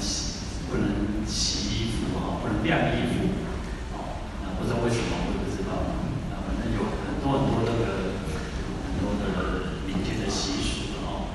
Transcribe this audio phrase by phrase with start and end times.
[0.00, 0.40] 洗，
[0.70, 3.28] 不能洗衣服啊，不能晾衣服，
[3.94, 5.74] 哦，那不知道为什么，我也不知道，
[6.30, 8.14] 啊，反正有很多很多那个
[8.84, 11.30] 很多的民间的习俗哦。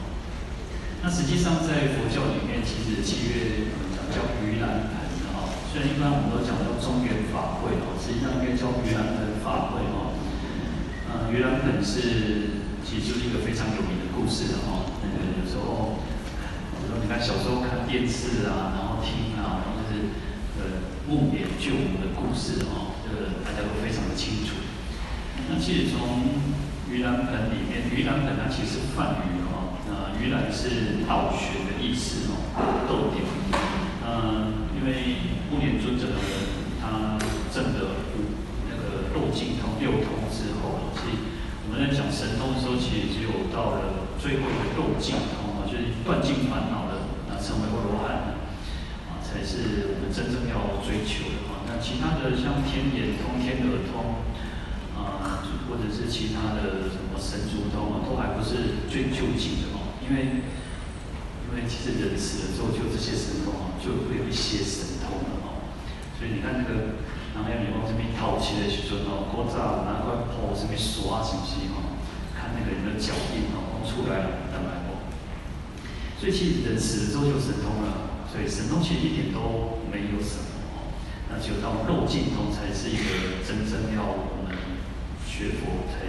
[1.02, 10.14] 那实际上在佛教里面，其实七月讲叫盂兰盆哦，虽然一般我们都讲叫中元法会哦，实际上应该叫盂兰盆法会哦。
[11.10, 14.86] 呃，盂兰盆是其实就是一个非常有名的故事的哦。
[15.02, 15.98] 那个有时候，
[16.88, 20.16] 说你看小时候看电视啊，然后听啊，就是
[20.60, 24.56] 呃木莲救母的故事哦，这个大家都非常的清楚。
[25.50, 26.40] 那其实从
[26.90, 32.38] 盂兰盆里面，盂兰盆它其实是梵语哦，呃，盂兰是倒悬的意思哦，
[32.88, 33.26] 斗点。
[34.06, 36.18] 嗯，因为木莲尊者
[36.82, 37.18] 他
[37.54, 38.34] 证得五
[38.66, 41.14] 那个漏尽通六通之后，所以
[41.66, 48.40] 我们在讲神通的时候，其实只有到了最后一个漏尽通就是断尽烦恼的，那成为阿罗汉的
[49.10, 51.66] 啊，才是我们真正要追求的啊。
[51.68, 54.24] 那其他的像天眼通、天耳通
[54.96, 60.46] 啊，或者是其他的什么神足通啊，都还不是最究竟的哦，因为
[61.50, 65.66] 因为其实人死了之后，就这些神通啊，就会有一些神通了哦。
[66.18, 67.02] 所以你看那个。
[67.30, 71.96] 然后你往这边套起来去做哦，古早拿块布这边刷是不是哦？
[72.36, 74.79] 看那个人的脚印哦，出来了，等来哦。
[76.20, 80.92] 所以其实人死了之后就神通了，所以神通其实一点都没有什么。
[81.32, 84.52] 那只有到肉尽通才是一个真正要我们
[85.24, 86.04] 学佛才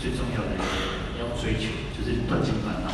[0.00, 2.88] 最重要的一个要追求，就是断尽烦恼。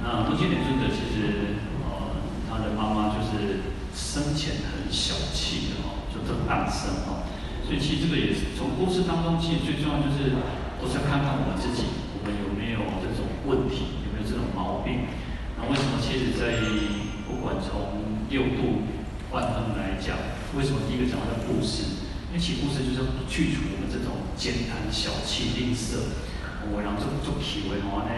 [0.00, 2.16] 那目犍连尊者其实呃，
[2.48, 6.08] 他的妈妈就是生前很小气的哦。
[6.08, 7.26] 就这么暗生哦，
[7.66, 10.30] 所以其实这个也是从故事当中，其实最重要就是
[10.80, 15.10] 都是要看看我们自己，我们有没有这种问题，有没有这种毛病。
[15.70, 16.60] 为什么其实在
[17.26, 18.84] 不管从六度
[19.30, 20.16] 万恒来讲，
[20.56, 22.04] 为什么第一个讲到布施？
[22.28, 26.14] 因为其布施就是要去除我们这种慳贪小气吝啬，
[26.72, 28.12] 我然后做做体为话呢，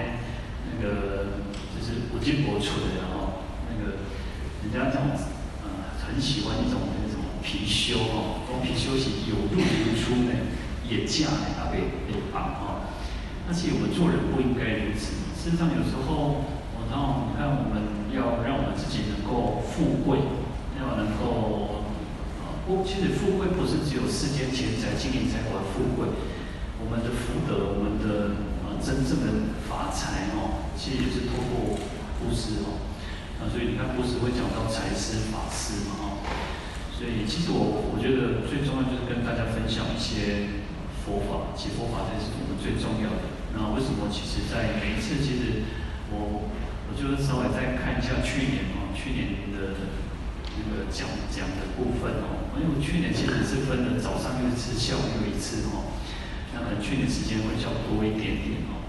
[0.72, 1.42] 那个
[1.72, 4.00] 就是不进不出的，然后那个
[4.64, 5.24] 人家这样子，
[5.62, 6.80] 呃，很喜欢一种。
[7.46, 10.34] 貔貅哦，光貔貅是有入有出的，
[10.82, 12.90] 也嫁的阿伯也棒哦。
[13.46, 15.14] 但是我们做人不应该如此。
[15.38, 16.42] 事实上，有时候
[16.90, 20.18] 然后你看，我们要让我们自己能够富贵，
[20.78, 21.82] 要能够
[22.42, 26.08] 啊，不，其实富贵不是只有世间钱财、金银财宝富贵，
[26.78, 31.76] 我们的福德，我们的啊真正的法财哦，其实也是透过
[32.18, 32.80] 布施哦。
[33.36, 36.04] 啊，所以你看，布施会讲到财施、法施嘛哦。
[36.96, 40.48] 所以，其实我我觉得最重要就是跟大家分享一些
[41.04, 43.28] 佛法，其实佛法才是我们最重要的。
[43.52, 44.08] 那为什么？
[44.08, 45.60] 其实，在每一次，其实
[46.08, 46.48] 我
[46.96, 49.76] 就是稍微再看一下去年哦，去年的
[50.56, 55.92] 那个讲讲的部分哦，因为我去年其实是分了早上一次，下午又一次哦，
[56.56, 58.80] 那可能去年时间会较多一点点哦。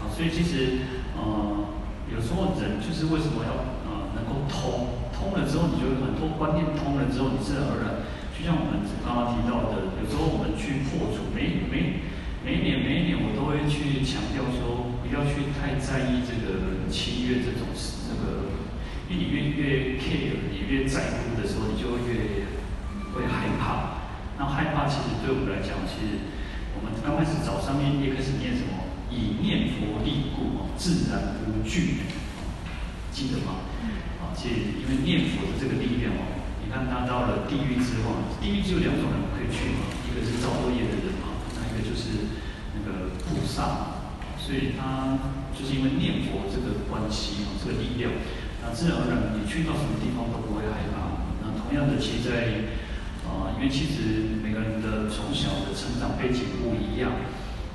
[0.00, 0.86] 啊，所以其实
[1.18, 1.66] 呃，
[2.06, 3.52] 有时候人就是为什么要
[3.90, 5.04] 呃能够通。
[5.16, 8.04] 通了之后，你就很多观念通了之后，你自然而然，
[8.36, 12.04] 就像我们刚刚提到的，有时候我们去破除，每每
[12.44, 18.50] 每一年每一年，我都会去强调说，不要去太在意这个七月这种这个，
[19.08, 22.46] 因为你越越 care，你越在乎的时候，你就会越
[23.14, 24.02] 会害怕。
[24.38, 26.28] 那害怕其实对我们来讲，其实
[26.76, 32.04] 我们刚开始早上面一开始念什么，以念佛力故，自然无惧，
[33.10, 33.64] 记得吗？
[34.36, 42.36] 其实，因为念佛的这个力量哦，你看他到了地狱之后，地狱只有两种人可以去嘛，一个是造恶业的人嘛，那一个就是
[42.76, 44.05] 那个菩萨，
[44.46, 45.18] 所以他
[45.50, 48.14] 就是因为念佛这个关系，这个力量，
[48.62, 51.18] 那自然而然你去到什么地方都不会害怕。
[51.42, 52.70] 那同样的，其实在
[53.26, 57.10] 啊、呃，因为其实每个人的从小的成长背景不一样，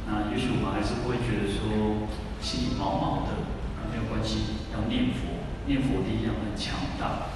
[0.08, 2.08] 那也许我们还是会觉得说
[2.40, 3.36] 心里毛毛的，
[3.76, 5.44] 啊，没有关系，要念佛。
[5.68, 7.30] 念佛力量很强大，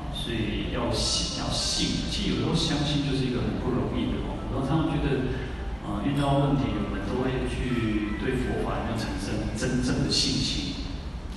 [0.00, 2.08] 啊，所以要信，要信。
[2.08, 4.40] 其实有时候相信就是一个很不容易的哦。
[4.48, 5.28] 我常常觉得，
[5.86, 10.82] 啊，遇到问题我们都会去对佛法要产生真正的信心，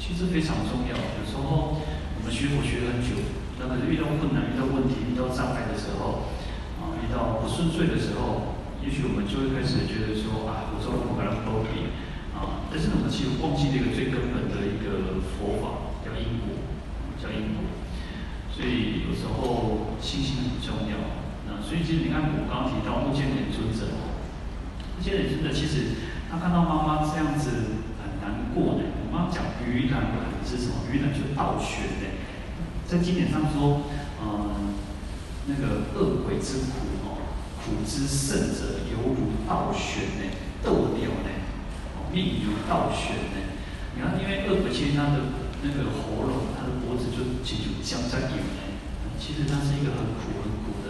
[0.01, 0.97] 其实非常重要。
[0.97, 1.77] 有时候
[2.17, 3.21] 我们学佛学很久，
[3.61, 6.33] 那么遇到困难、遇到问题、遇到障碍的时候，
[6.81, 11.93] 啊，遇到不顺遂的时候，也许我们就会开始觉得说啊，我做不可能都比
[12.33, 16.57] 啊，但是我们其实忘记了一个最根本的一个佛法，叫因果，
[17.21, 17.69] 叫因果。
[18.49, 20.97] 所以有时候信心很重要。
[21.45, 24.08] 那所以其实你看，我刚刚提到目前很尊者，
[24.99, 25.95] 目犍连尊者其实
[26.29, 27.49] 他看到妈妈这样子
[28.03, 28.83] 很难过呢。
[28.99, 30.11] 我妈讲鱼难
[30.45, 30.83] 是什么？
[30.91, 32.05] 鱼难就倒悬呢。
[32.85, 33.83] 在经典上说，
[34.21, 34.75] 嗯、
[35.47, 37.23] 那个恶鬼之苦哦，
[37.63, 40.27] 苦之甚者，犹如倒悬呢，
[40.61, 41.31] 斗鸟呢，
[42.11, 43.39] 命如倒悬呢。
[43.95, 45.31] 你看，因为恶鬼其实他的
[45.63, 48.75] 那个喉咙，他的脖子就紧紧僵在里面。
[49.17, 50.88] 其实他是一个很苦很苦的。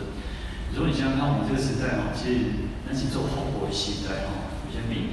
[0.73, 5.11] 如果你想想看，我们这个时代哈，其实那是做好过的时代哈，有些病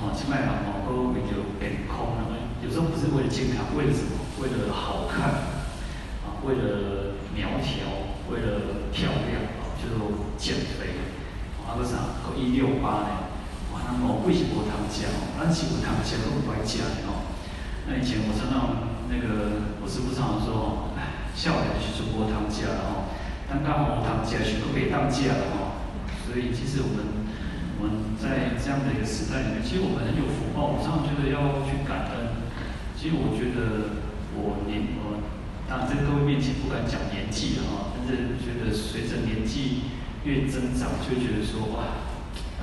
[0.00, 2.30] 啊，现在人哈都为了变空了，
[2.62, 4.16] 有时候不是为了健康，为了什么？
[4.40, 5.50] 为了好看
[6.24, 7.84] 啊，为了苗条，
[8.30, 9.94] 为了漂亮啊，就是
[10.38, 10.96] 减肥
[11.66, 12.22] 啊，个啥？
[12.24, 13.28] 个一六八呢？
[13.74, 15.10] 哇，那么为什么他们讲？
[15.36, 17.28] 那是我他们讲都不爱讲的哦。
[17.86, 20.94] 那以前我知道那个我师傅常常说。
[21.34, 23.03] 笑脸去中国当家了哈，
[23.48, 25.84] 但刚好我当家去都被当家了哈，
[26.26, 27.28] 所以其实我们
[27.76, 30.72] 我们在这样的一个时代里面，其实我们很有福报。
[30.72, 32.40] 我常常觉得要去感恩。
[32.96, 34.00] 其实我觉得
[34.32, 35.20] 我年我
[35.68, 39.92] 当在各位面前不敢讲年纪了哈，但是觉得随着年纪
[40.24, 42.00] 越增长，就觉得说哇，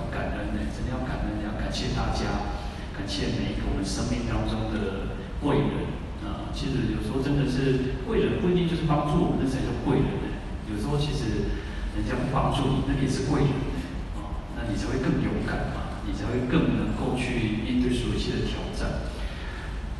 [0.01, 2.57] 要感恩呢，真的要感恩，要感谢大家，
[2.97, 5.93] 感谢每一个我们生命当中的贵人
[6.25, 6.49] 啊。
[6.49, 10.30] 其实有时候真的是贵人，不一定就是帮助我们，那才叫贵人呢。
[10.71, 11.51] 有时候其实
[11.95, 13.51] 人家不帮助你，那也是贵人
[14.15, 19.11] 啊，那你才会更勇敢嘛，你才会更能够去面对所有的挑战。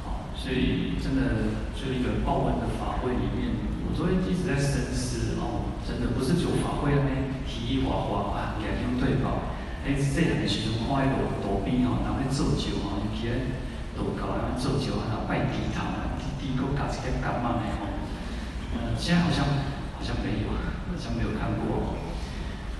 [0.03, 3.51] 好，所以真的就一个报恩的法会里面，
[3.83, 7.03] 我昨天一直在深思哦，真的不是就法会啊，
[7.43, 9.53] 提议画画啊，两相对吧？
[9.83, 13.59] 哎，这两个时阵看迄路路边哦，人咧做酒哦，尤其咧
[13.97, 16.07] 路口啊做醮啊，拜地堂啊。
[16.41, 17.63] 一个搞这个干嘛呢？
[18.73, 19.45] 嗯，现在好像
[20.01, 21.93] 好像没有，好像没有看过。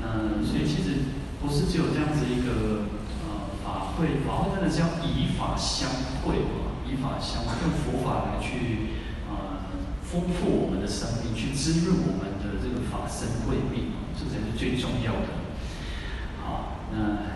[0.02, 2.90] 嗯，所以其实不是只有这样子一个
[3.22, 5.86] 呃法会，法会真的是要以法相
[6.26, 6.42] 会，
[6.90, 8.98] 以法相会，用佛法来去
[9.30, 9.70] 呃
[10.02, 15.46] 丰富我们的生命，去滋润我们的这个法身慧命，这才是最重要的。
[16.42, 17.30] 好，那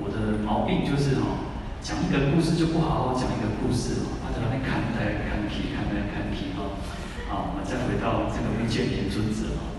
[0.00, 1.44] 我的毛病就是哈，
[1.84, 4.24] 讲一个故事就不好好讲一个故事哦。
[4.36, 6.76] 来看来看去，看来看去哈，
[7.28, 9.74] 好，我们再回到这个目犍连尊者啊，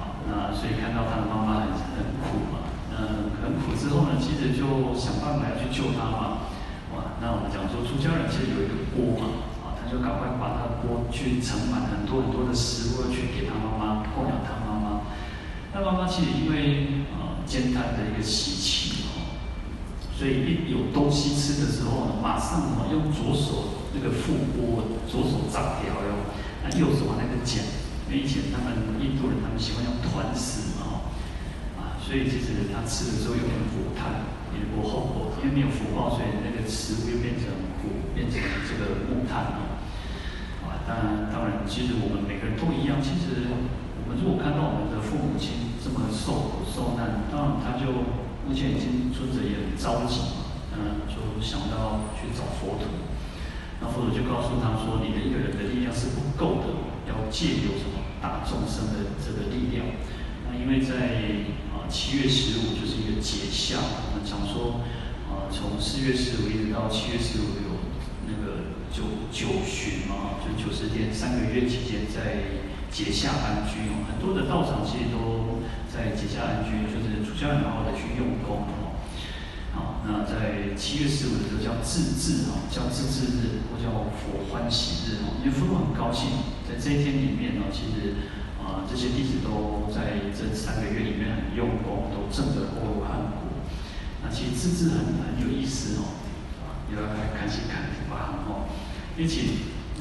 [0.00, 2.64] 好，那所以看到他的妈妈很很苦嘛，
[2.96, 6.48] 嗯，很苦之后呢，其实就想办法要去救他嘛，
[6.96, 15.04] 哇，那我们讲说出家人其实有一个锅嘛，啊，他就赶快把他的锅去盛满很多很多的食物去给他妈妈供养他妈妈，
[15.76, 19.28] 那妈妈其实因为啊煎蛋的一个习气哦。
[20.16, 26.32] 所以一有东西吃的时候呢，马上呢用左手那个覆钵，左手掌条哟，
[26.62, 27.64] 那右手那个捡。
[28.08, 31.10] 因为以前他们印度人他们喜欢用团食嘛，
[31.80, 37.48] 啊，所以其实他吃的时候有点火炭，有点不后果，因为没有福报，所以那个食物又变成
[37.80, 39.80] 苦，变成了这个木炭啊。
[40.62, 43.00] 啊，当然当然，其实我们每个人都一样。
[43.00, 48.22] 其实我们如果看到我们的父母亲这么受苦受难，当然他就。
[48.42, 52.90] 目前已经尊者也很着急嘛，嗯，就想到去找佛陀。
[53.78, 55.62] 那佛陀就告诉他说：“你的一个人的
[55.94, 56.72] 是不够的，
[57.06, 59.86] 要借由什么大众生的这个力量。”
[60.48, 64.80] 那因为在啊七月十五就是一个节下，我们讲说
[65.30, 67.78] 啊从四月十五一直到七月十五有
[68.26, 72.58] 那个九九旬嘛，就九十天三个月期间在
[72.90, 77.12] 节下安居，很多的道场其实都在节下安居，就是。
[77.42, 78.68] 需要好好的去用功。
[80.04, 88.18] 那在七月十五的时候叫自治哦，叫自治日或叫佛欢喜日哦，因为佛陀很高兴，在这一天里面呢，其实
[88.58, 93.62] 啊、这些弟子都在这三个月里面很用功，都证得过罗汉果。
[94.22, 96.18] 那其实自治很很有意思哦，
[96.66, 98.66] 啊，你要来看一看吧哦，
[99.16, 99.46] 因为其实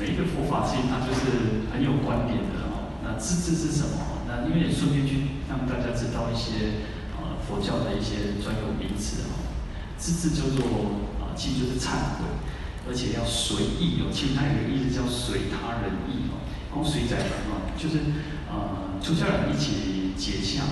[0.01, 2.97] 每一个佛法其实它就是很有观点的哦。
[3.05, 4.25] 那自治是什么？
[4.25, 7.37] 那因为也顺便去让大家知道一些呃。
[7.41, 9.40] 佛教的一些专有名词啊，
[10.01, 10.65] 自治叫做
[11.21, 12.25] 啊，其实就是忏悔，
[12.89, 14.09] 而且要随意哦。
[14.09, 16.41] 其实它有个意思叫随他人意哦。
[16.73, 18.17] 光随在人啊，就是
[18.49, 20.65] 啊，出家人一起结相，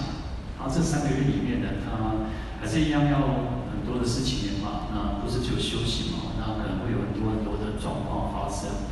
[0.58, 2.26] 然后这三个月里面呢，他
[2.58, 4.90] 还是一样要很多的事情的嘛。
[4.90, 8.90] 那不是只有修行嘛，那可能会有很多很多的状况发生，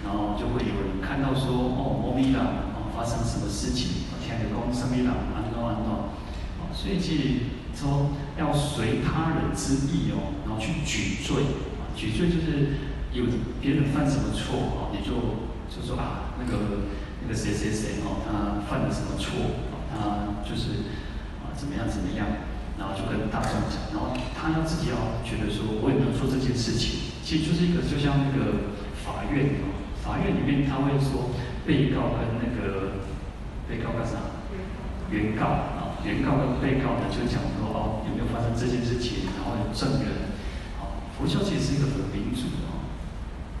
[0.00, 4.08] 然后就会有人看到说哦，摩尼郎哦，发生什么事情？
[4.24, 6.08] 天的公什么郎安诺安诺。
[6.72, 7.22] 所以其实
[7.76, 11.42] 说要随他人之意哦，然后去举罪
[11.78, 12.78] 啊，举罪就是
[13.12, 13.26] 有
[13.60, 16.88] 别人犯什么错啊，你就就说啊，那个
[17.22, 19.58] 那个谁谁谁哦，他犯了什么错
[19.92, 20.86] 啊，他就是
[21.42, 22.26] 啊怎么样怎么样，
[22.78, 31.30] 然后就跟大众讲，然后他要自己要觉得说，我也能做这件事情，其实就是一个就像那个法院哦，法院里面他会说，
[31.66, 33.02] 被告跟那个
[33.68, 34.18] 被告干啥？
[35.10, 35.73] 原告，
[36.04, 40.36] 原告跟被告呢就讲说哦，有没有发生这件事情，然后有证人，
[40.76, 42.84] 好，佛教其实是一个很民主的哦，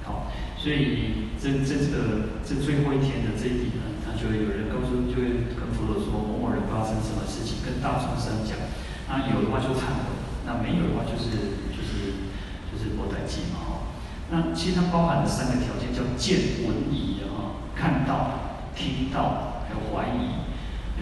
[0.04, 0.28] 好，
[0.60, 8.60] 所以这这这个这最后一天的这一点呢，他就会有人告诉，就会跟佛陀说某某人发生什么事情，跟大众生讲，
[9.08, 10.12] 那有的话就忏悔，
[10.44, 12.28] 那没有的话就是就是
[12.68, 13.88] 就是不待见嘛哈。
[14.28, 20.33] 那其实它包含了三个条件，叫见、闻、疑的哈，看到、听到，还有怀疑。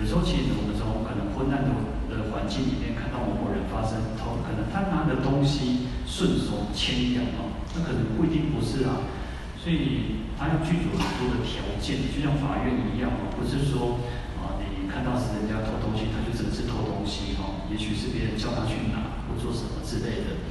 [0.02, 1.70] 有时候，其实我们从可能昏暗的
[2.10, 9.06] 的环境里面看到某某人发生偷，可能他拿的东西顺手牵羊哦，那可能不一定不是啊。
[9.62, 14.02] 所以他要具足很多的条件，就像法院一样哦，不是说
[14.42, 20.42] 啊你看到是人家偷东西，他就真的是偷东西哦，也许是别人叫他去拿或做什么之类的。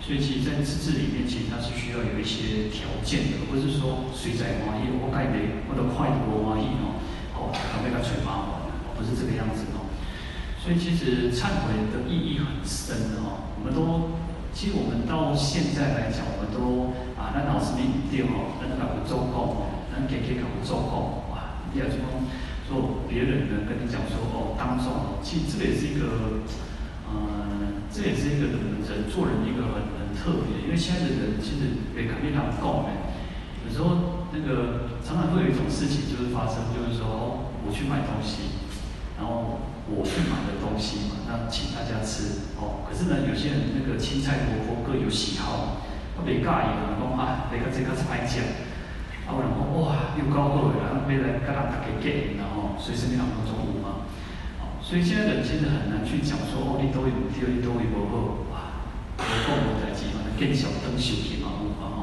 [0.00, 5.36] 所以其实，在自治里面，其实它是需要有一些条件的，不是说水仔欢喜，我盖的
[5.68, 6.96] 我的快活挖一哦，
[7.36, 8.53] 哦，准备个吹麻。
[8.96, 9.90] 不是这个样子哦，
[10.62, 13.50] 所以其实忏悔的意义很深的哦。
[13.58, 14.16] 我们都，
[14.52, 22.28] 其实我们到现在来讲，我们都啊，那老师你对哦，那个不做够哦，那给给不做够哇，你要怎么
[22.68, 23.64] 说别人呢？
[23.68, 26.44] 跟你讲说哦，当众哦，其实这个也是一个，
[27.08, 32.92] 嗯、这也是一个人人做人一个很很特别，因为现在的人其实也肯定他不够的，
[33.64, 38.63] 有时候那个常常会有一种事情就是发生，就是说哦，我去买东西。
[39.16, 42.82] 然后我去买的东西嘛，那请大家吃哦。
[42.82, 45.86] 可是呢，有些人那个青菜萝卜各有喜好，
[46.18, 48.42] 特别介意的，讲啊，这个这个是爱讲。
[49.24, 54.10] 啊，我讲哇，又高贵，然后未来跟他大家给，然后所以身边很多种物嘛。
[54.58, 58.82] 哦，所以现在人其实很难去讲说哦，你都有问题，你都有不好，哇，
[59.14, 61.98] 我讲无代志嘛，更小灯小气嘛，物嘛吼。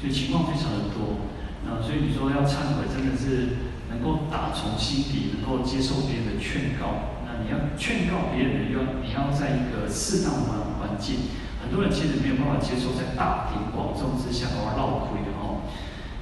[0.00, 1.28] 所以情况非常的多。
[1.68, 3.67] 那所以你说要忏悔，真的是。
[3.90, 11.32] 能够打从心底能够接受别人的劝告，那你要劝告别人，要你要在一个适当的环境。
[11.62, 15.64] 很多人其实没有办法接受在大庭广众之下而闹亏的哦。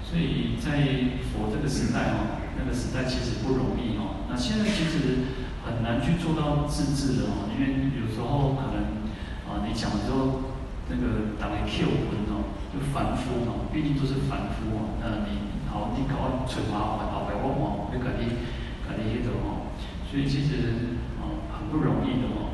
[0.06, 0.86] 所以在
[1.28, 4.22] 佛这个时代哦，那个时代其实不容易哦。
[4.30, 5.26] 那现在其实
[5.66, 9.10] 很难去做到自治的哦，因为有时候可能
[9.50, 10.54] 啊，你讲的时候
[10.88, 15.58] 那个打来 Q 魂哦，就凡夫哦，毕竟都是凡夫哦，那你。
[15.66, 18.42] 好，你搞我出麻烦，后边我忙，要跟你
[18.82, 19.70] 跟你迄种哦，
[20.10, 22.50] 所以其实哦很不容易的哦。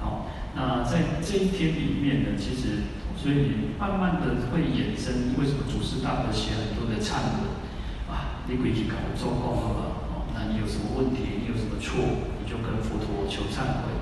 [0.00, 7.56] 好，那在这一天里面呢，其实所以慢慢的会衍生，为什么祖师大德写很多的忏文
[8.12, 8.44] 啊？
[8.48, 9.80] 你回去搞做功好了
[10.12, 12.02] 哦，那你有什么问题，你有什么错，
[12.42, 13.96] 你就跟佛陀求忏悔。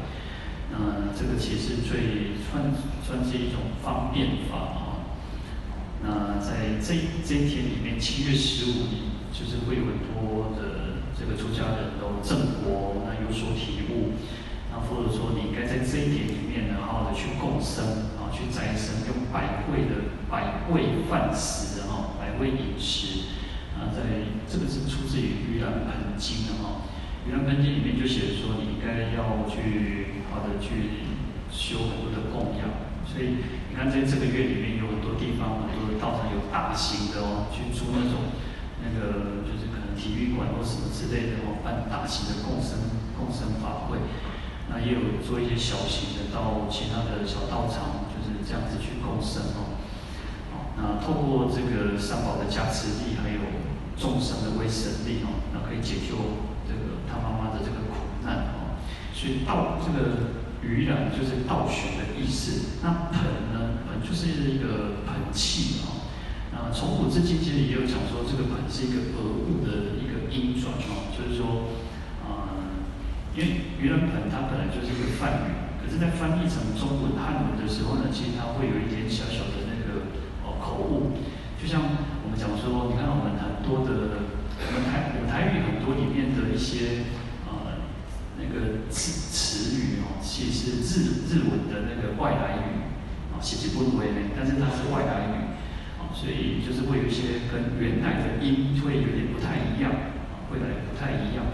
[0.73, 2.73] 那这个其实最算
[3.05, 4.81] 算是一种方便法啊。
[6.03, 6.95] 那在这
[7.27, 14.19] 这一天里面，七月十五日，就是会有很多的这个出家人都正果，那有所体悟。
[14.71, 23.35] 那佛陀说，你应该在这一点里面呢，好好的去共生，啊，去斋生，用百味的百味饭食，啊，百味饮食。
[23.81, 25.25] 啊，在这个是出自于
[25.57, 26.85] 《盂兰盆经》的哈，
[27.27, 31.09] 《盂兰盆经》里面就写说，你应该要去好的去
[31.51, 32.69] 修很多的供养。
[33.09, 38.37] 所以你看，在这个月里面有很多地方，很多的道场有大型的哦，去租那种
[38.81, 42.77] 那个就是可能体育馆或什么之类的哦，办大型的共生
[43.17, 43.99] 共生法会。
[44.69, 49.77] 那也有做一些小型的到其他的小道场，就是这样子去共生哦。
[50.53, 53.41] 好，那透过这个三宝的加持力，还有
[53.97, 56.17] 众生的威神力哦，那可以解救
[56.67, 58.79] 这个他妈妈的这个苦难哦。
[59.15, 60.41] 所以道这个。
[60.61, 63.81] 盂兰就是道学的意思，那盆呢？
[63.89, 66.00] 盆就是一个盆器啊。
[66.61, 71.73] 那从古至今其实也有讲说，这个盆是一个讹物的一个音转哦，就是说，
[72.21, 72.85] 啊、呃，
[73.33, 80.13] 因为盂兰盆它本来就是一个梵语，可是，在翻译成中文汉文的时候呢，其实它会有一点小小的那个
[80.45, 81.17] 哦口误。
[81.57, 81.81] 就像
[82.25, 84.29] 我们讲说，你看我们很多的，
[84.61, 87.09] 我们台我们台语很多里面的一些
[87.49, 87.81] 呃。
[88.41, 92.89] 那个词词语哦，其实是日日文的那个外来语
[93.35, 95.50] 啊，其实不为呢，但是它是外来语，
[96.15, 101.47] 所以就是会有一些跟原来的音会有点不太一样啊，会来不太一样。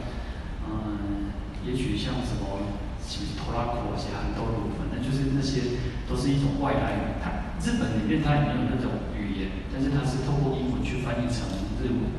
[0.66, 1.30] 嗯，
[1.64, 7.20] 也许像什么其实拖拉库啊、些很多鲁，反正就是那些都是一种外来语。
[7.22, 11.46] 它日本里面它也没有那种语言，但是它是透过英文去翻译成
[11.78, 12.18] 日文。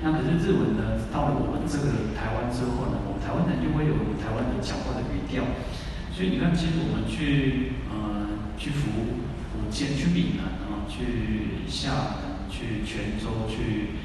[0.00, 5.42] 那可是日文呢，到了我们这个台湾之后呢，我们台湾人就会有台湾人讲话的语调。
[6.14, 8.26] 所以你看，其实我们去呃
[8.58, 8.90] 去福
[9.50, 14.00] 福建、去闽南啊、去厦门、去泉州、去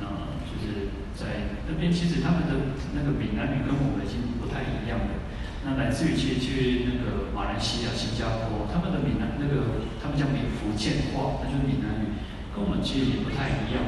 [0.00, 5.20] 呃，就是在那边，其实他们的那个闽南语跟我们已经不太一样了。
[5.66, 12.16] 那来自于去去那个马来西亚、新加坡，他们的闽南那个他们讲闽福建话，那就是闽南语，
[12.54, 13.82] 跟我们其实也不太一样。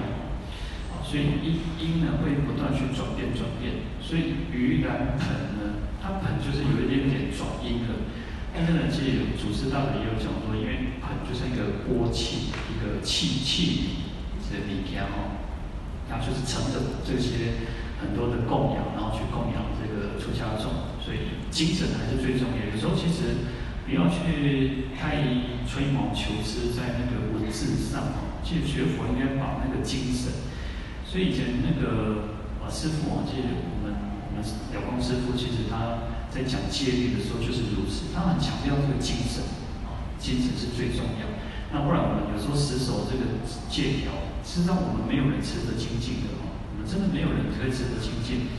[1.03, 5.81] 所以音音呢会不断去转变转变，所以盂兰盆呢。
[6.05, 8.12] 它盆就是有一点点转音的，
[8.54, 13.99] 但是呢，其实祖师大德也有讲说，因为盆就像一个锅气，一个器器
[14.38, 15.42] 皿，这个米家哦，
[16.08, 17.66] 然后就是盛着这些
[17.99, 20.70] 很多的供养，然后去供养这个出家众，
[21.02, 22.62] 所以精神还是最重要。
[22.70, 23.50] 有时候其实
[23.82, 25.18] 不要去太
[25.66, 30.30] 吹毛求疵在那个文字上哦，其实学佛应该把那个精神。
[31.02, 33.90] 所以以前那个啊师傅啊，其实我们
[34.30, 34.38] 我们。
[34.75, 39.47] 了光师傅其实他在讲戒律的时候就是如此，他很强调这个精神
[39.87, 41.31] 啊，精神是最重要。
[41.71, 43.38] 那不然我们有时候死守这个
[43.71, 44.11] 戒条，
[44.43, 48.50] 实际上我们没有人持得清净的哦，我们真的没有人可以持得清净。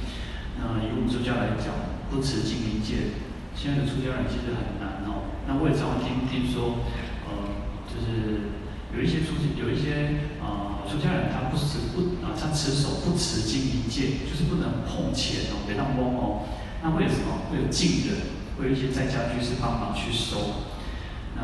[0.56, 1.76] 那以我们出家来讲，
[2.08, 3.12] 不持净灵戒，
[3.52, 5.28] 现在的出家人其实很难哦。
[5.44, 6.80] 那我也常常听听说，
[7.28, 7.60] 呃，
[7.92, 8.56] 就是
[8.96, 10.48] 有一些出有一些啊。
[10.48, 16.46] 呃出家人他不持不啊，他持守不持净灵戒，就是不能碰钱哦，别当翁哦。
[16.86, 17.50] 那会有什么？
[17.50, 20.70] 会有近人，会有一些在家居士帮忙去收。
[21.34, 21.42] 那，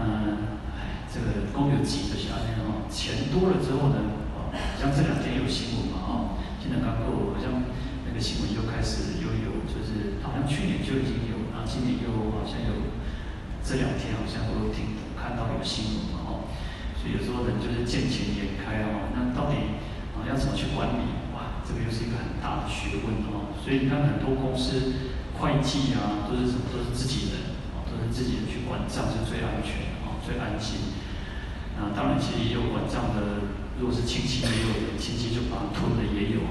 [0.77, 6.13] 哎，这个公有几个小孩哦，钱多了之后呢，哦，像这两天有新闻嘛，哦，
[6.61, 7.57] 现在刚过，好像
[8.05, 12.93] 那个新闻又开始又有，就是好像去年就已经有，然后今年又好像有，
[13.65, 16.31] 这两天好像都听看到有新闻嘛，哦。
[17.01, 19.57] 所以有时候人就是见钱眼开哦，那到底
[20.13, 21.17] 啊要怎么去管理？
[21.33, 23.57] 哇，这个又是一个很大的学问哦。
[23.57, 25.10] 所以你看很多公司
[25.41, 30.93] 会计啊，都是什么都是自己人啊，都是自己人去管账是最安全啊，最安心。
[31.81, 33.49] 啊，当然其实也有管账的，
[33.81, 36.45] 如果是亲戚也有，亲戚就把它吞了也有。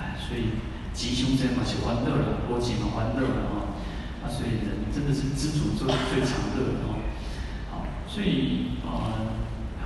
[0.00, 0.56] 哎，所以
[0.96, 3.76] 吉凶这样嘛，就欢乐了，波及嘛欢乐了啊。
[4.24, 6.96] 啊，所以人真的是知足最最常乐的哦。
[7.70, 9.36] 好，所以啊。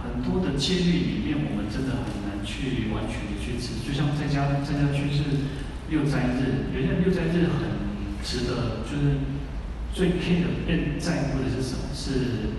[0.05, 3.81] 很多的戒律里面，我们真的很难去完全的去吃。
[3.81, 5.49] 就像在家在家居士
[5.89, 7.84] 六斋日，有些六斋日很
[8.25, 9.21] 值得，就是
[9.93, 11.93] 最 key 的，更在乎的是什么？
[11.95, 12.57] 是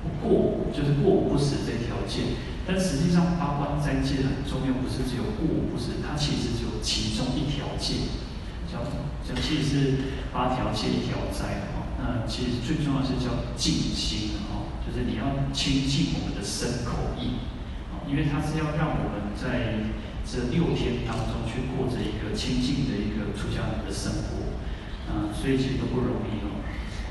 [0.00, 2.38] 不过，就是过午不食这条戒。
[2.66, 8.06] 但实际上八关斋戒很重要，不是只有过午不食，它其实只有其中一条戒，
[8.70, 8.80] 叫
[9.26, 9.94] 叫其实是
[10.32, 11.90] 八条戒一条斋哦。
[11.98, 14.70] 那其实最重要是叫静心哦。
[14.86, 17.42] 就是你要清净我们的身口意，
[17.90, 19.90] 啊，因为它是要让我们在
[20.24, 24.49] 这六天当中去过着一个清净的一个出家人的生活，
[25.10, 26.62] 啊，所以其实都不容易哦，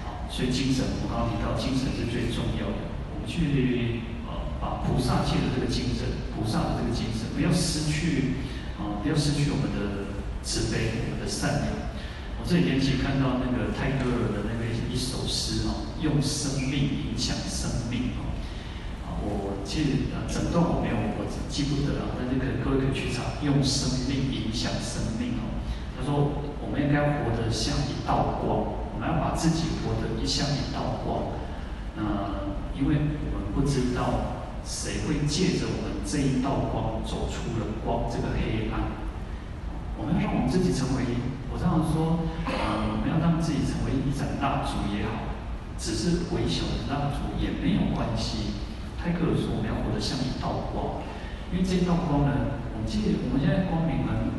[0.07, 8.39] 啊，所以精神，我刚刚提到精神是最重要的，我们去呃把菩萨戒的这个精神，菩萨的这个精神，不要失去
[8.79, 11.91] 啊，不要失去我们的慈悲，我们的善良。
[12.39, 18.31] 我这几天其实看到那个泰戈尔的那个一首诗哦，用生命影响生命哦。
[19.03, 25.59] 啊，我其实啊整段我没有，我记不得了，但是可能各位可以去查，用生命影响生命哦。
[25.99, 26.31] 他说，
[26.69, 31.33] 我们应该活得像一道光，我们要把自己活得一像一道光。
[31.97, 38.93] 那因为我们不知道谁会借着我们这一道光走出了光这个黑暗，
[39.97, 41.03] 我们要让我们自己成为。
[41.49, 45.33] 我这样说，呃，我们要让自己成为一盏蜡烛也好，
[45.81, 48.61] 只是微小的蜡烛也没有关系。
[49.01, 51.01] 泰戈尔说，我们要活得像一道光，
[51.49, 54.38] 因为这一道光呢，我们借我们现在光明很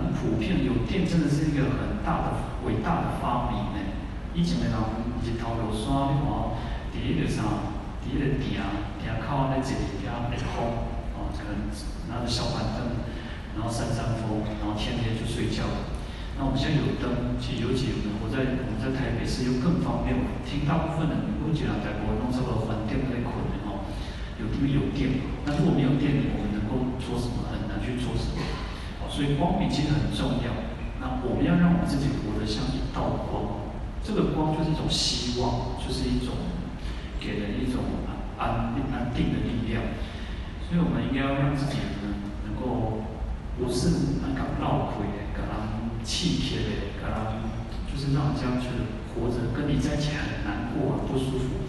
[0.00, 3.78] 很普遍，有电真的是一个很大的伟大的发明呢。
[4.32, 4.74] 以前的人
[5.20, 6.56] 日头落山，你看，
[6.88, 7.68] 第一个啥，
[8.00, 8.56] 第一个顶
[8.96, 11.52] 顶靠那这里边的风，哦，这个
[12.08, 13.04] 拿着小板凳。
[13.58, 15.66] 然后扇扇风，然后天天就睡觉。
[16.38, 17.90] 那我们现在有灯，其实尤其
[18.22, 20.14] 我在我们在台北市又更方便。
[20.46, 23.90] 听大部分的，我觉得在国内这个环境太困了哦。
[24.38, 27.50] 有因为有电，那如果没有电，我们能够做什么？
[27.50, 28.38] 很难去做什么。
[29.20, 30.48] 所以光明其实很重要。
[30.96, 33.68] 那我们要让我们自己活得像一道光，
[34.00, 36.32] 这个光就是一种希望，就是一种
[37.20, 37.84] 给人一种
[38.40, 39.84] 安安定的力量。
[40.64, 42.16] 所以我们应该要让自己呢
[42.48, 43.04] 能够。
[43.60, 45.68] 不是很敢闹亏的，跟他
[46.02, 47.44] 气贴的，跟他
[47.84, 51.68] 就是让人家觉得活着跟你在一起很难过、很不舒服。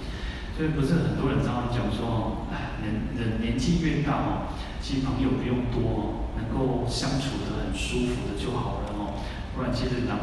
[0.55, 9.21] 所以不是很多人常常讲说哦，哎，人人年纪越大哦，其实朋友不用多，能够相处的很舒服的就好了哦。
[9.55, 10.17] 不然其实当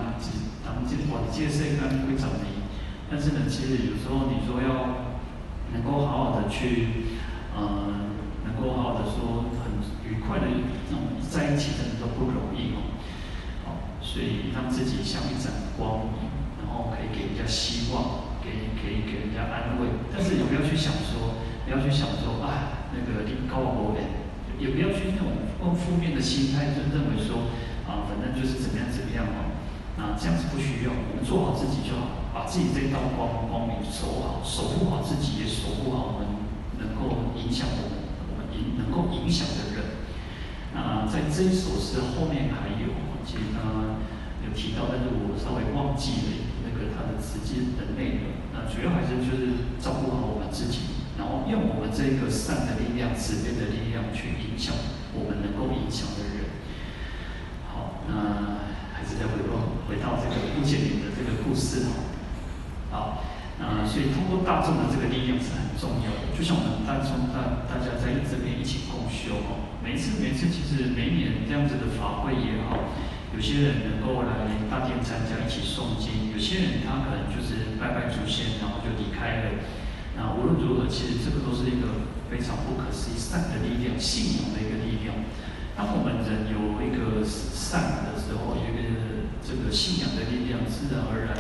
[0.67, 2.67] 当这往这世间会找你？
[3.09, 5.09] 但是呢，其实有时候你说要
[5.73, 7.09] 能够好好的去，
[7.57, 12.99] 嗯，能够好好的说很愉快的那种在一起，真的都不容易哦。
[13.65, 16.29] 好，所以让自己像一盏光明，
[16.61, 19.89] 然后可以给人家希望，给可以给人家安慰。
[20.13, 24.28] 但是也不要去想说，不要去想说啊，那个你高我诶，
[24.59, 27.51] 也不要去那种用负面的心态，就认为说
[27.87, 29.57] 啊，反正就是怎么样怎么样哦。
[29.99, 32.31] 啊，这样子不需要，我们做好自己就好。
[32.31, 36.47] 把自己这道光光明守好，守护好自己，也守护好我们
[36.79, 40.07] 能够影响我们，我们影能够影响的人。
[40.71, 42.95] 那在这一首诗后面还有，
[43.27, 43.99] 其实刚刚
[44.47, 46.31] 有提到，但是我稍微忘记了
[46.63, 48.39] 那个它的实际的内容。
[48.55, 54.73] 那主要还是就是照顾好我们自己，然后用我们这个善的力量、慈悲的力量去影响
[55.13, 56.47] 我们能够影响的人。
[57.67, 58.63] 好，那
[58.95, 62.07] 还是再回过回到这个顾建明的这个故事哈。
[62.95, 63.25] 好，
[63.59, 66.31] 那，所以通过大众的这个力量是很重要的。
[66.31, 72.95] 就像我们大众大大家在这边一起共修哦，每次每次其实每一年这样子的法会也好，
[73.35, 79.59] 有些人能够来大殿参加一起诵经，有些人他可能就是拜拜祖先，然后就离开了。
[80.19, 85.15] 那无论如何，其实这个都是一个非常不可思议善的力量，信仰的一个力量。
[85.79, 91.39] 当我们人有一个善的时候，有一个这个信仰的力量，自然而然。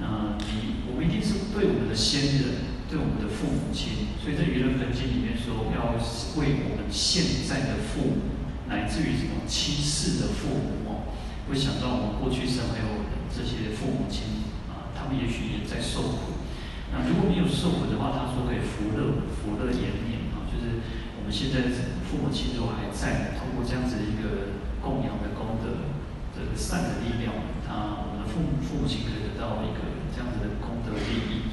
[0.00, 5.92] 那你我们一定是对我们的先人，对我们的父母亲，所以在《盂兰盆经》里面说，要
[6.40, 11.12] 为我们现在的父母，乃至于这种七世的父母哦，
[11.48, 16.45] 会想到我们过去生还有这些父母亲啊，他们也许也在受苦。
[16.92, 20.84] 那如果没有受苦的话，他说可以福乐福乐延年啊，就是
[21.16, 21.70] 我们现在
[22.06, 25.90] 父母亲都还在，通过这样子一个供养的功德，
[26.34, 27.32] 这个善的力量，
[27.66, 29.36] 他我们的父母父母亲可以得。
[29.36, 31.52] 到一个这样子的功德利益，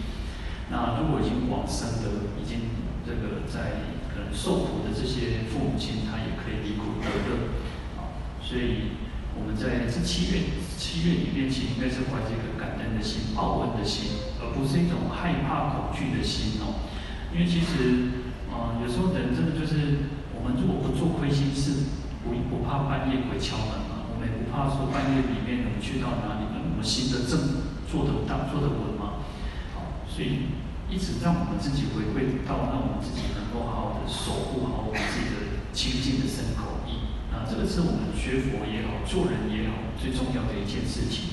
[0.71, 2.71] 那如果已经往生的，已经
[3.05, 7.51] 这个在可能受苦的这些父母亲，他也可以离苦得乐，
[7.99, 8.95] 啊，所以
[9.35, 14.07] 我们在这七月七月里面，其实应该是怀着一个感恩的心、报恩的心，
[14.53, 16.87] 不是一种害怕恐惧的心哦。
[17.33, 21.89] 因为其实啊，有时候人真的就是，我们如果不做亏心事，
[22.23, 27.73] 不不怕半夜鬼敲门嘛，我们也不怕说半夜里面我们去到哪里，我们心的正。
[27.93, 29.21] 做得当做得稳嘛？
[29.77, 30.49] 好，所以
[30.89, 37.13] 一直让我们自己回归到，让我们自己能够好好的守护好我们自己的清净的身口意。
[37.29, 41.32] 啊，这个是我们学佛也好，做人也好，最重要的一件事情。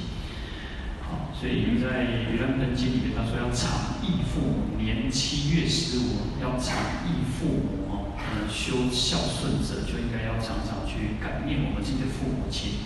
[1.40, 6.76] 所以在《盂兰盆经》里面，他说要常忆父母，年七月十五要常
[7.08, 8.12] 忆父母哦。
[8.20, 12.84] 嗯，修孝顺者就应该要常常去感念我们自己的父母亲。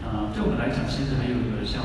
[0.00, 1.84] 啊，对我们来讲，其实还有一个像。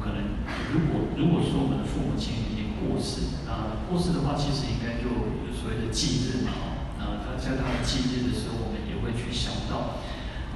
[0.00, 0.32] 可能
[0.72, 5.08] 如果如果说我们的父母亲已经过世，啊，过世的话，其实应该就
[5.52, 6.52] 所谓的忌日嘛，
[6.96, 10.00] 啊，他在他的忌日的时候，我们也会去想到，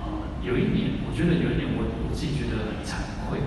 [0.01, 3.41] 啊，有一年，我觉得有一年我我自己觉得很惭愧，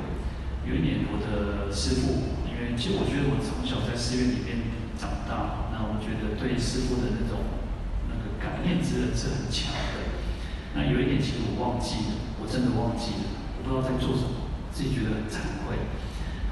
[0.68, 4.68] 有一年我的师父，因为其实我觉得我从小在寺院里面
[5.00, 7.40] 长大，那我觉得对师父的那种
[8.12, 10.20] 那个感念之恩是很强的，
[10.76, 14.46] 那有一年其实我忘记了，我真的忘记了，我不知道在做什么。
[14.78, 15.74] 自己觉得很惭愧，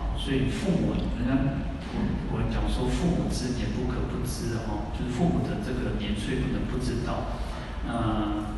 [0.02, 1.62] 好，所以父母，人家
[2.34, 7.38] 我们讲说父母之年不可不知哦，就是父母的这个年岁不能不知道。
[7.86, 8.58] 那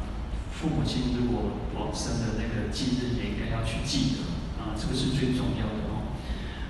[0.56, 4.37] 父母亲如果往生的那个忌日也应该要去记得
[4.68, 6.12] 啊，这个是最重要的哦。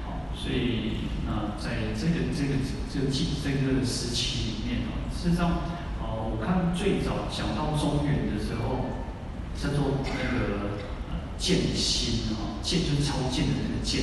[0.05, 2.61] 好，所以那在这个这个
[2.93, 5.49] 这个这个时期里面哦，事实上
[5.97, 9.01] 哦，我看最早讲到中元的时候，
[9.57, 10.77] 叫做那个。
[11.37, 14.01] 见新啊，剑就是超剑的那个剑，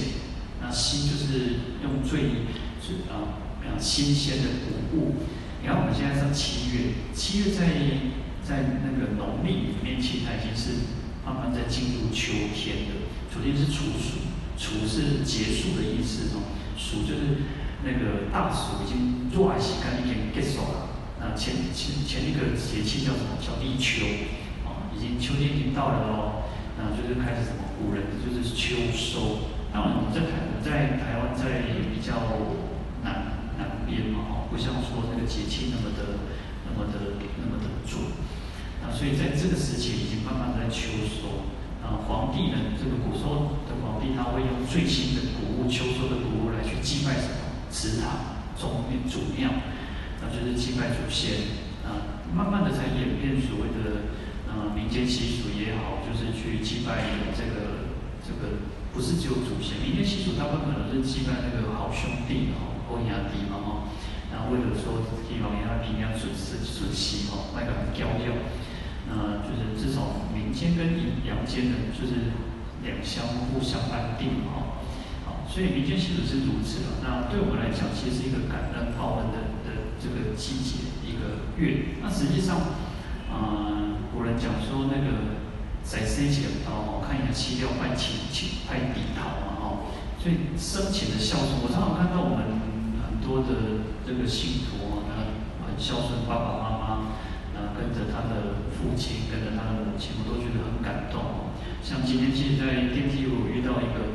[0.63, 2.47] 那新就是用最
[2.79, 5.17] 最啊非常新鲜的谷物。
[5.61, 7.67] 你看我们现在是七月，七月在
[8.47, 10.87] 在那个农历里面，其实它已经是
[11.27, 13.04] 慢慢在进入秋天的。
[13.35, 17.43] 昨天是处暑，处是结束的意思哦，暑就是
[17.83, 20.95] 那个大暑已经入夏时间已经结束了。
[21.19, 23.35] 那前前前一个节气叫什么？
[23.43, 24.07] 叫立秋
[24.63, 26.47] 啊，已经秋天已经到了喽。
[26.79, 27.75] 那就是开始什么？
[27.75, 29.51] 古人就是秋收。
[29.75, 32.15] 然后，我们在台，我们在台湾在比较
[33.03, 36.23] 南南边嘛，哈，不像说那个节气那么的、
[36.63, 37.99] 那么的、那么的准。
[38.79, 41.51] 那所以在这个时期已经慢慢在秋收。
[41.85, 47.45] 啊，皇帝呢，这个古时候的皇帝他会用最新的谷物、秋收的谷物来去祭拜什么？
[47.71, 49.53] 祠堂、宗庙、祖庙，
[50.23, 51.61] 那就是祭拜祖先。
[51.85, 52.25] 啊。
[52.35, 54.11] 慢慢的才演变所谓的
[54.51, 57.95] 呃民间习俗也好，就是去祭拜这个
[58.27, 58.59] 这个
[58.91, 63.87] 不是只有祖先，民间习俗大部分可能是祭拜那个好兄弟哦，或兄弟嘛哈，
[64.33, 68.19] 然后为了说希望他平安顺顺顺心哦，那个很骄傲，
[69.09, 70.87] 那就是至少民间跟
[71.27, 72.35] 阳间的就是
[72.83, 74.81] 两相互相安定哈。
[75.47, 81.95] 所以民间习俗是如此啊，那对我们来讲，其实是一个感恩报恩的的这个季节，一个月。
[82.03, 82.59] 那实际上，
[83.31, 85.39] 嗯，古人讲说那个
[85.85, 89.63] 在生前哦，看一下七料拜请请拜地桃嘛哈，
[90.19, 92.59] 所以生前的孝顺，我常常看到我们
[93.07, 97.15] 很多的这个信徒啊，那很孝顺爸爸妈妈，
[97.55, 101.57] 那跟着他的父亲，跟着他的母亲，我都觉得很感动。
[101.81, 104.13] 像今天其实，在电梯我遇到一个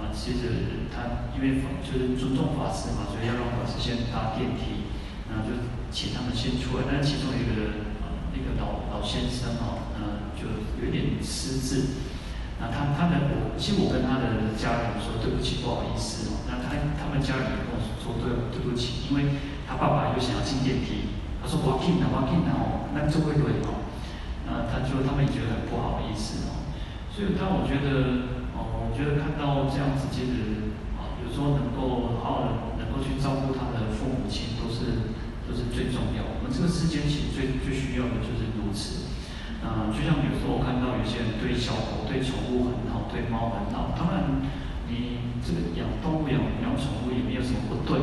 [0.00, 0.08] 啊。
[0.16, 4.88] 其实他因为就是尊重法师嘛，所以要让法师先搭电梯，
[5.28, 6.88] 然后就请他们先出来。
[6.88, 10.48] 但是其中一个啊那个老老先生哦，呃就
[10.80, 12.00] 有点失智。
[12.56, 16.48] 那他他的我，其实我跟他的家人说对不起，不好意思哦。
[16.48, 19.36] 那他他们家人跟我说对对不起，因为
[19.68, 23.75] 他爸爸又想要进电梯，他说我要进来，我要进来哦，那就会对哦。
[24.46, 26.64] 那他就他们也觉得很不好意思哦。
[27.10, 28.32] 所以当我觉得。
[28.56, 35.12] 哦我觉得看到这样子，其实啊，有时候能够好好的能够去照顾他的父母亲，都是
[35.44, 36.24] 都是最重要。
[36.24, 39.12] 我们这个世间其实最最需要的就是如此。
[39.60, 43.92] 啊，就像有时候我看到有些人对小狗、对宠物很好，对猫很好。
[43.92, 44.40] 当然，
[44.88, 48.00] 你这个养动物、养养宠物也没有什么不对，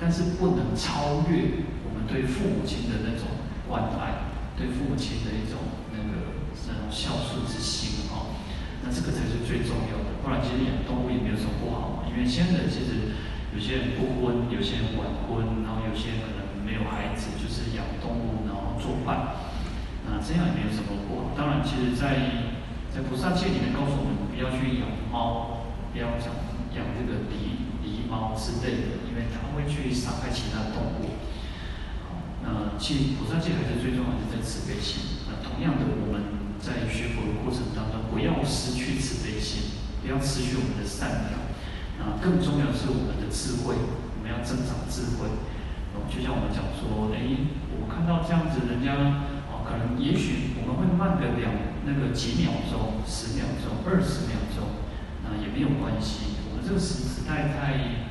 [0.00, 3.28] 但是不能超越我们对父母亲的那种
[3.68, 4.21] 关爱，
[4.56, 5.58] 对父母亲的一种
[5.92, 8.36] 那个那种孝顺之心哦。
[8.84, 10.18] 那这个才是最重要的。
[10.22, 13.14] 不然，其实养动物也没有什么不好，因为现在其实
[13.54, 19.38] 有些人不婚，有些人晚婚，然后有些人可能没有孩子，就是养动物然后作伴，
[20.06, 21.30] 那这样也没有什么不好。
[21.38, 22.50] 当然，其实在
[22.90, 26.34] 在菩萨戒里面告诉我们，不要去养猫，不要讲
[26.74, 31.14] 养这个狸狸猫之类的，因为它会去伤害其他动物。
[32.42, 35.24] 那其实菩萨戒还是最重要的，在慈悲心。
[35.30, 39.78] 那同样的，我们在学佛的过程当中，不要失去慈悲心。
[40.02, 41.38] 不要失去我们的善良，
[42.02, 45.30] 啊，更重要的是我们的智慧，我们要增长智慧。
[45.94, 47.22] 哦，就像我们讲说，哎，
[47.78, 48.98] 我看到这样子，人家
[49.46, 51.54] 哦，可能也许我们会慢个两
[51.86, 54.74] 那个几秒钟、十秒钟、二十秒钟，
[55.22, 56.34] 啊，也没有关系。
[56.50, 58.10] 我们这个时时代太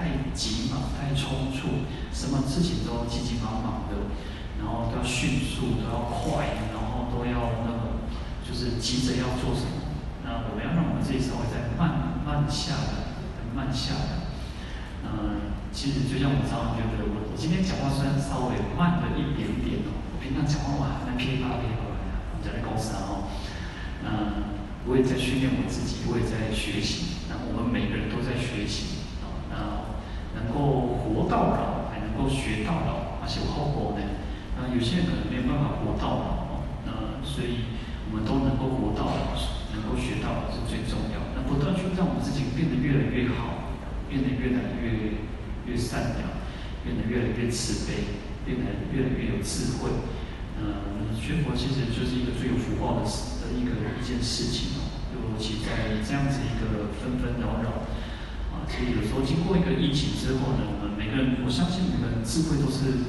[0.00, 4.08] 太急嘛，太匆促，什么事情都急急忙忙的，
[4.56, 8.00] 然后都要迅速，都要快，然后都要那个，
[8.40, 9.92] 就是急着要做什么。
[10.24, 13.12] 那我们要让我们自己稍微再慢慢下来，
[13.54, 14.32] 慢下来。
[15.04, 22.00] 嗯，其实就像我常常觉得，我我今天讲话虽然稍微慢了一点点哦，我平常讲话哇，那噼里啪啦噼里啪啦，
[22.32, 23.28] 我们在公司哦，
[24.00, 24.56] 嗯，
[24.88, 27.20] 我也在训练我自己，我也在学习。
[27.28, 29.56] 那我们每个人都在学习啊，那
[30.40, 34.06] 能够活到老，还能够学到老，而且有后果呢。
[34.54, 36.52] 那有些人可能没有办法活到老哦，
[36.86, 37.66] 那所以
[38.06, 39.34] 我们都能够活到老。
[39.70, 43.70] 能够学到是最重要，那不断去让我们自己变得越来越好，
[44.10, 45.14] 变得越来越
[45.62, 46.26] 越善良，
[46.82, 49.94] 变得越来越慈悲，变得越来越有智慧。
[50.58, 54.90] 嗯，学佛其实就是一个最有福报的事的一个一件事情哦。
[55.14, 57.86] 尤其在这样子一个纷纷扰扰，
[58.70, 63.02] 其实有时候经过一个疫情之后呢，我们每个人，我相信每个人智慧都是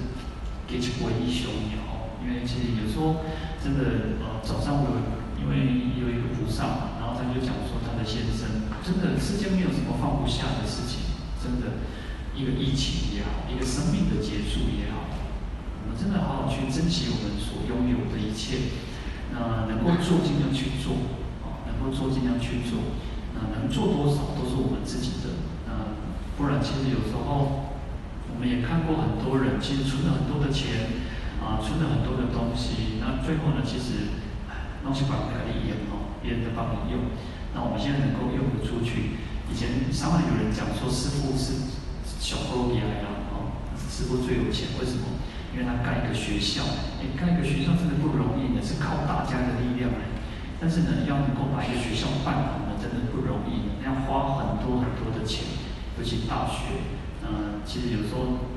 [0.68, 3.24] 给起过一雄鸟，因为其实有时候
[3.64, 5.22] 真的呃早上我有。
[5.42, 5.58] 因为
[5.98, 11.02] 有一个菩萨嘛，然后他就讲说他的先生，真的世间没有什么放不下的事情，
[11.42, 11.82] 真的，
[12.38, 15.10] 一个疫情也好，一个生命的结束也好，
[15.82, 18.78] 我们真的好好去珍惜我们所拥有的一切，
[19.34, 20.94] 那能够做尽量去做，
[21.42, 22.94] 啊，能够做尽量去做，
[23.34, 25.42] 那能做多少都是我们自己的，
[26.42, 27.70] 不然其实有时候
[28.34, 30.90] 我们也看过很多人，其实存了很多的钱，
[31.38, 34.18] 啊，存了很多的东西，那最后呢，其实。
[34.82, 37.14] 东西把它给你用哦，别人在帮你用，
[37.54, 39.14] 那我们现在能够用得出去。
[39.46, 41.78] 以前常常有人讲说，师傅是
[42.18, 45.06] 小偷也来了哦，师傅最有钱，为什么？
[45.54, 46.66] 因为他盖一个学校，
[46.98, 50.10] 你盖一个学校真的不容易的，是靠大家的力量来。
[50.58, 55.46] 但是呢，要能够把一个学校办好呢，真的不容易，要花很多很多的钱，
[56.02, 56.82] 尤其大学。
[57.22, 58.50] 嗯，其实有时候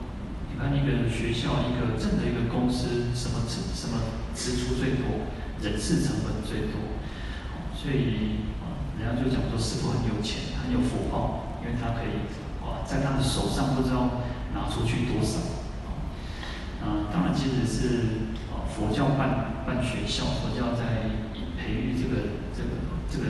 [0.48, 4.00] 你看一个学校，一个正的一个公司，什么支什么
[4.35, 5.28] 支出最多？
[5.61, 7.00] 人事成本最多，
[7.72, 12.24] 所以啊，人家就讲说师傅很有钱，很有福报，因为他可以
[12.64, 15.40] 哇，在他的手上不知道拿出去多少。
[16.85, 21.12] 啊，当然其实是啊佛教办办学校，佛教在
[21.57, 22.68] 培育这个这个
[23.09, 23.24] 这个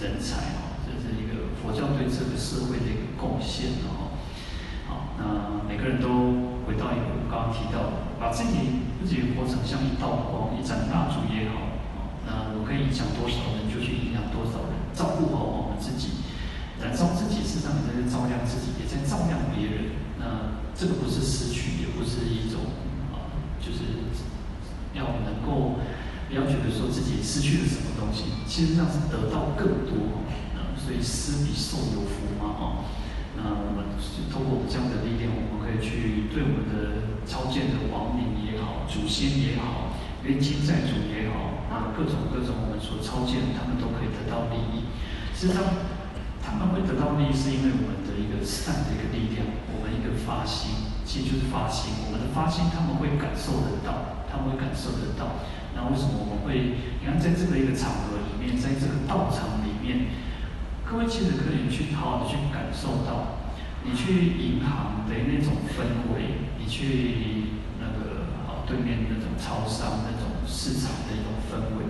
[0.00, 4.16] 人才哦，这是一个佛教对这个社会的一个贡献哦。
[4.88, 11.80] 好，那每个人都回到一个我刚刚提到的，把自己自己活成像一道光，一盏蜡烛也好，
[12.28, 16.20] 那我可以影响多少人，就去影响多少人，照顾好我们自己，
[16.76, 19.96] 燃烧自己，事实上也在照亮自己，也在照亮别人。
[20.20, 22.68] 那这个不是失去，也不是一种
[23.16, 23.32] 啊。
[23.64, 24.12] 就是
[24.92, 25.80] 要能够
[26.28, 30.20] 不要觉得说自己失去了什么东西，其实上是得到更多，
[30.76, 32.84] 所以施比受有福嘛，哦，
[33.40, 33.96] 那我们
[34.30, 39.83] 通过这样的力量，我们可以去对我们的超荐的亡灵也好，祖先也好，
[40.24, 44.88] 冤亲债主也好，啊，各种各种我们所超荐，他们都可以得到利益。
[45.36, 45.62] 实际上，
[46.40, 50.92] 他们会得到利益，是因为我们的一个善的一个力量，我们一个发心。
[51.04, 55.36] 其实就是发心，我们的发心他们会感受得到，他们会感受得到。
[55.76, 56.80] 那为什么我们会？
[56.98, 60.08] 你看，在这个一个场合里面，在这个道场里面，
[60.88, 63.44] 各位其实可以去好好的去感受到，
[63.84, 68.13] 你去银行的那种氛围，你去那个好
[68.66, 71.88] 对面那种超商那种市场的一种氛围，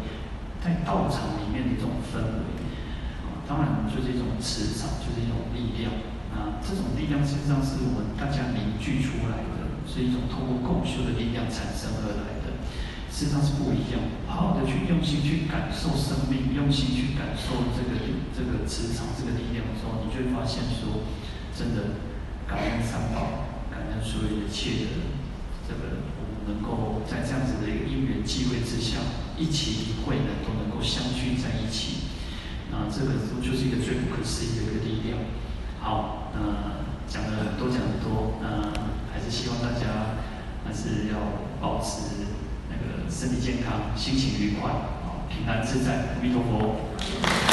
[0.63, 2.67] 在道场里面的这种氛围，
[3.25, 5.93] 啊，当然就是一种磁场，就是一种力量。
[6.35, 12.59] 啊，这种力量实际上是我们大家凝聚出来的，是一种通过共修的力量产生而来的，
[13.07, 14.03] 实际上是不一样。
[14.27, 18.03] 好好的去用心去感受生命，用心去感受这个
[18.35, 21.07] 这个磁场、这个力量的时候，你就会发现说，
[21.55, 22.03] 真的
[22.51, 25.07] 感恩三宝，感恩所有一切的
[25.71, 26.03] 这个，
[26.47, 28.99] 能够在这样子的一个因缘际会之下，
[29.39, 32.11] 一起一会的都能够相聚在一起，
[32.71, 35.19] 那，这个就是一个最不可思议的一个力量。
[35.81, 36.21] 好。
[36.37, 38.73] 那、讲了很多，讲很多，那、
[39.13, 40.19] 还是希望大家
[40.67, 41.15] 还是要
[41.61, 42.27] 保持
[42.69, 47.45] 那个身体健康，心情愉快，啊，平安自在，阿弥陀佛。